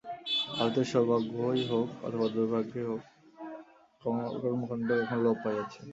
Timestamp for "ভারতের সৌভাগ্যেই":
0.51-1.61